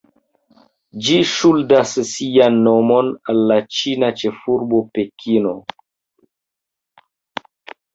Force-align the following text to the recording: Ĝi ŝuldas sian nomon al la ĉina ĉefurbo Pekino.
Ĝi 1.07 1.17
ŝuldas 1.31 1.91
sian 2.13 2.59
nomon 2.69 3.13
al 3.35 3.45
la 3.53 3.61
ĉina 3.81 4.13
ĉefurbo 4.25 4.83
Pekino. 4.99 5.57